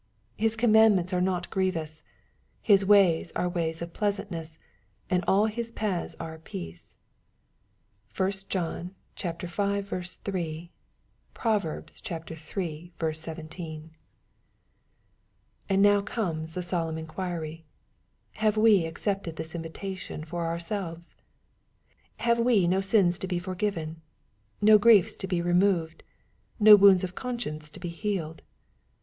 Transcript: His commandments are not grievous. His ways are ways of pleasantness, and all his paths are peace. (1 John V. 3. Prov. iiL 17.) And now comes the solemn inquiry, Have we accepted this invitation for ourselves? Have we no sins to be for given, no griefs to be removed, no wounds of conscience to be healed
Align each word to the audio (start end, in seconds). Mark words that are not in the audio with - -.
His 0.35 0.55
commandments 0.55 1.13
are 1.13 1.21
not 1.21 1.51
grievous. 1.51 2.01
His 2.63 2.83
ways 2.83 3.31
are 3.35 3.47
ways 3.47 3.83
of 3.83 3.93
pleasantness, 3.93 4.57
and 5.11 5.23
all 5.27 5.45
his 5.45 5.71
paths 5.71 6.15
are 6.19 6.39
peace. 6.39 6.95
(1 8.17 8.31
John 8.49 8.95
V. 9.15 9.31
3. 9.43 10.71
Prov. 11.35 11.63
iiL 11.63 13.15
17.) 13.15 13.91
And 15.69 15.81
now 15.83 16.01
comes 16.01 16.55
the 16.55 16.63
solemn 16.63 16.97
inquiry, 16.97 17.63
Have 18.37 18.57
we 18.57 18.85
accepted 18.87 19.35
this 19.35 19.53
invitation 19.53 20.23
for 20.25 20.47
ourselves? 20.47 21.13
Have 22.17 22.39
we 22.39 22.65
no 22.67 22.81
sins 22.81 23.19
to 23.19 23.27
be 23.27 23.37
for 23.37 23.53
given, 23.53 24.01
no 24.61 24.79
griefs 24.79 25.15
to 25.17 25.27
be 25.27 25.43
removed, 25.43 26.01
no 26.59 26.75
wounds 26.75 27.03
of 27.03 27.13
conscience 27.13 27.69
to 27.69 27.79
be 27.79 27.89
healed 27.89 28.41